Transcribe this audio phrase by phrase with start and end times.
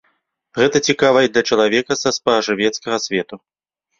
[0.59, 3.35] Гэта цікава і для чалавека са спажывецкага свету.